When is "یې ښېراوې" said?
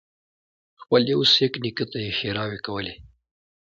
2.05-2.59